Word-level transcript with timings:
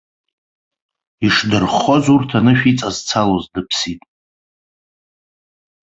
Ишдырххоз, 1.27 2.05
урҭ 2.13 2.29
анышә 2.37 2.63
иҵазцалоз 2.71 3.45
дыԥсит. 3.53 4.01